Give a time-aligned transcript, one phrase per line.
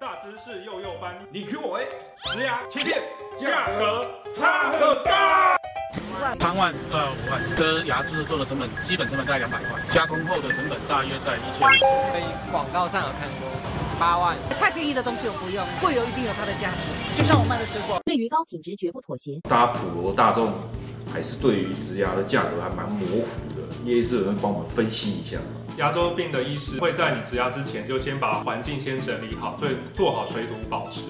[0.00, 1.88] 大知识幼幼班，你 Q 我 A，
[2.32, 3.02] 植牙切片
[3.36, 5.56] 价格差很大。
[6.38, 11.72] 三万到五万，割牙制做的成本基本成本在两百块，加工后的成本大约在一千五。
[12.12, 12.22] 在
[12.52, 13.50] 广告上有看过，
[13.98, 14.36] 八万。
[14.60, 16.92] 太便宜的东西我不用，贵有一定有它的价值。
[17.16, 19.40] 就像我卖的水果，对于高品质绝不妥协。
[19.48, 20.52] 大家普罗大众
[21.12, 23.26] 还是对于植牙的价格还蛮模糊
[23.56, 25.57] 的，叶医师有人帮我们分析一下吗？
[25.78, 31.02] 牙周病的医师会在你植牙之前就先把环境先整理好，所以做好水土保持。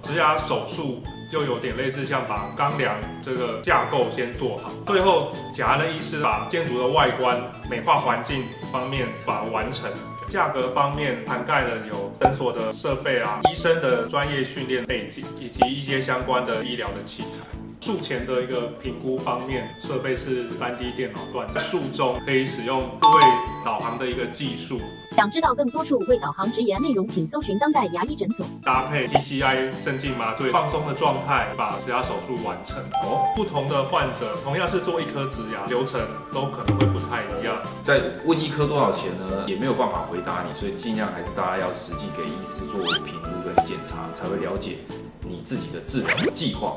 [0.00, 7.36] 植牙手术就有点类似像把钢梁这个架构先做好，最后假牙的医师把建筑的外观、
[7.68, 9.90] 美化环境方面把它完成。
[10.28, 17.38] 价格方面涵盖了有诊所的设备啊、医生的专业训练背景，以及一些相关的医疗的器材。
[17.80, 23.22] 术前的一个评估方面，设备是 3D 电脑断在，术中可以使用部位
[23.64, 24.80] 导航的一个技术，
[25.10, 28.44] 想知道更多数位导航直言内容，请搜寻当代牙医诊所。
[28.62, 32.78] 搭配 PCI 镇静麻醉，放松的状态把植牙手术完成。
[33.02, 36.00] 哦，不同的患者同样是做一颗植牙，流程
[36.32, 37.56] 都可能会不太一样。
[37.82, 39.44] 在问一颗多少钱呢？
[39.46, 44.78] 也没有办法回答你，所以尽量还是大家要实际给医师做评估跟检查，才会了解
[45.20, 46.76] 你自己的治疗计划。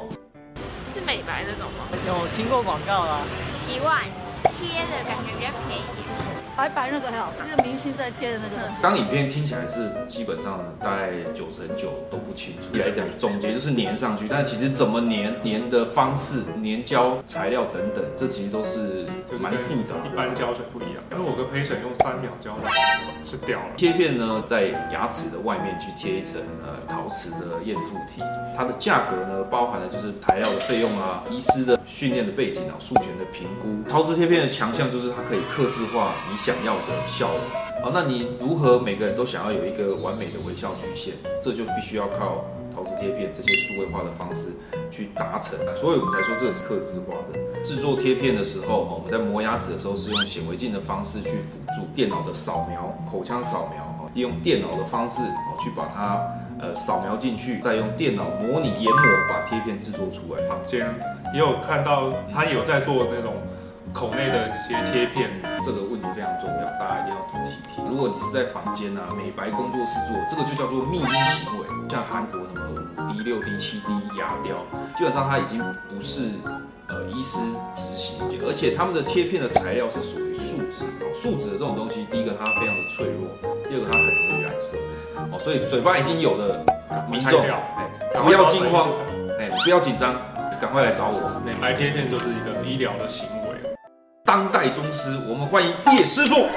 [0.94, 1.86] 是美白那种吗？
[2.08, 3.22] 有听过广告啦，
[3.68, 4.02] 一万
[4.58, 5.75] 贴的感觉比较便宜。
[6.56, 8.72] 白白那个还好那个明星在贴的那个。
[8.82, 12.78] 当影片听起来是基本上大概九成九都不清楚。
[12.80, 19.06] 来讲总结就是粘上去，但其实怎么粘、粘的方式、粘胶材料等等，这其实都是
[19.38, 20.10] 蛮复杂的。
[20.12, 22.72] 一般胶水不一样，因为我个陪审用三秒胶带
[23.22, 23.66] 是掉了。
[23.76, 28.22] 贴片呢，在牙齿的外面去贴一层呃陶瓷的验附体，
[28.56, 33.68] 它的价格呢，包含了就是材料的费用啊、医师的训练的背景啊、术前的评估。
[33.90, 37.40] 陶瓷贴片的强项就是它可以刻制化你想要的效果。
[37.82, 41.16] 好，那你如何每个人都想要有一个完美的微笑曲线？
[41.42, 44.54] 这就必须要靠陶瓷贴片这些数位化的方式
[44.92, 45.58] 去达成。
[45.76, 47.64] 所以我们才说这是刻制化的。
[47.64, 56.22] 制作贴片的时候，我们在磨牙齿的时候是用显微镜的方式去辅助电脑的扫描、口腔扫描，利用电脑的方式哦去把它
[56.60, 60.48] 呃扫描进去，再用电脑模拟研磨把贴片制作出来。
[60.48, 60.94] 坊间
[61.34, 63.34] 也有看到他有在做那种
[63.94, 65.30] 口内的一些贴片，
[65.64, 67.86] 这个问题非常重要，大家一定要仔细听。
[67.86, 74.58] 如果你是在房间啊美白工作室做，这个就叫做密医行为，像韩国什么五 D、六 D、七 D 牙雕，
[74.98, 76.32] 基本上它已经不是
[76.88, 77.40] 呃医师
[77.74, 83.30] 执行，而且他们的贴片的材料是属于树脂哦，树脂的这种东西，第一个它非常的脆弱，
[83.70, 84.78] 第二个它很容易染色
[85.32, 86.66] 哦，所以嘴巴已经有的
[87.10, 88.90] 民众，哎，不要惊慌，
[89.40, 90.16] 哎，不要紧张，
[90.60, 91.42] 赶快来找我。
[91.46, 93.45] 美白贴片就是一个医疗的行为。
[94.36, 96.36] 当代宗师，我们欢迎叶师傅。
[96.36, 96.52] 觉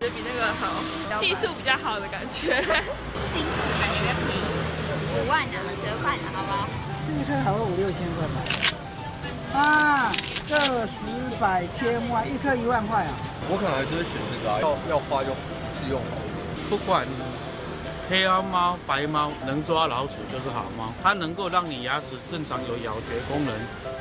[0.00, 0.80] 得比那个好，
[1.20, 2.56] 技术比较好的感觉。
[2.56, 4.40] 金子感觉便宜，
[5.12, 6.64] 五万啊，折半的好不好？
[7.12, 8.40] 一颗好像五六千块吧。
[9.60, 10.08] 啊，
[10.48, 11.04] 个十
[11.38, 13.12] 百千万，一颗一万块啊。
[13.50, 15.32] 我可能还是会选这个啊，要要花就
[15.76, 16.16] 试用好。
[16.70, 17.06] 不管
[18.08, 20.92] 黑猫、白猫，能抓老鼠就是好猫。
[21.02, 23.54] 它能够让你牙齿正常有咬嚼功能，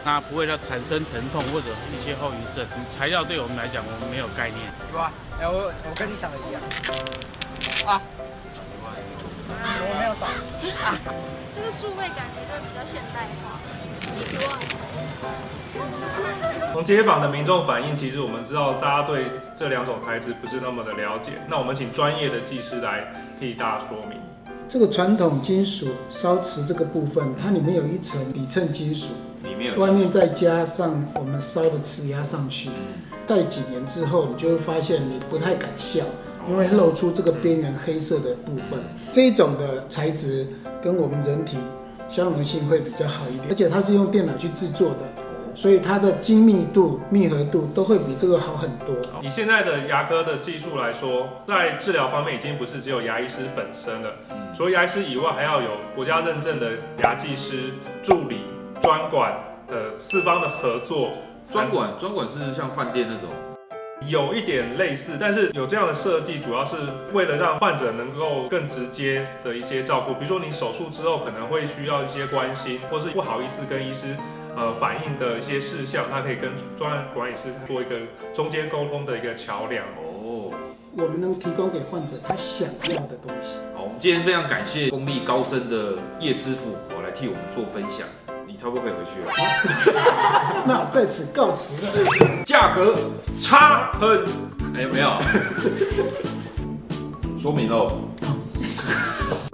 [0.03, 2.68] 那不会让产生疼痛或者一些后遗症。
[2.91, 4.59] 材料对我们来讲，我们没有概念。
[4.91, 5.12] 对吧？
[5.40, 6.62] 哎，我我跟你想的一样。
[7.88, 8.02] 啊，
[9.56, 10.28] 我没有扫。
[10.84, 11.00] 啊，
[11.56, 13.58] 这个数位感觉就比较现代化。
[16.73, 19.25] 从街坊的民众反映，其实我们知道大家对
[19.56, 21.34] 这两种材质不是那么的了解。
[21.47, 24.17] 那我们请专业的技师来替大家说明。
[24.67, 29.09] 这个传统金属烧瓷这个部分，它里面有一层里衬金属，
[29.44, 32.72] 里面有外面再加上我们烧的瓷压上去。
[33.28, 36.03] 戴几年之后，你就会发现你不太敢笑，
[36.50, 38.79] 因为露出这个边缘黑色的部分。
[39.11, 40.47] 这一种的材质
[40.81, 41.55] 跟我们人体
[42.09, 45.22] 相容性会比较好一点，而且它是用电脑去制作的，
[45.56, 48.96] 所以它的精密度、密合度都会比这个好很多。
[49.22, 54.12] 以现在的牙科的技术来说，在治疗方面已经不是只有牙医师本身了，
[54.55, 56.72] 除了牙医师以外，还要有国家认证的
[57.03, 57.72] 牙技师、
[58.02, 58.41] 助理、
[58.82, 59.34] 专管
[59.67, 61.09] 的四方的合作。
[61.52, 63.29] 专管专管是像饭店那种，
[64.08, 66.78] 有一点类似，但是有这样的设计，主要是
[67.11, 70.14] 为了让患者能够更直接的一些照顾。
[70.14, 74.16] 比如说你手术之后可能会需要一些关心，或是不好意思跟医师
[74.55, 77.97] 呃反映的一些事项，他可以跟专案管理师做一个
[78.34, 79.84] 中间沟通的一个桥梁。
[80.23, 80.52] 哦，
[80.96, 83.58] 我们能提供给患者他想要的东西。
[83.76, 88.08] 好，我们今天非常感谢功力高深的叶师傅，我来替我们做分享。
[88.46, 89.32] 你差不多可以回去了。
[90.67, 92.44] 那在此告辞了。
[92.46, 92.96] 价格
[93.40, 94.26] 差很，
[94.76, 95.20] 哎，没有，
[97.40, 98.00] 说明喽。